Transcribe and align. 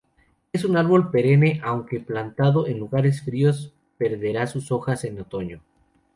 Es 0.51 0.65
un 0.65 0.77
árbol 0.77 1.11
perenne, 1.11 1.61
aunque 1.63 1.99
plantado 1.99 2.65
en 2.65 2.79
lugares 2.79 3.21
fríos 3.21 3.71
perderá 3.99 4.47
sus 4.47 4.71
hojas 4.71 5.03
en 5.03 5.19
otoño. 5.21 5.61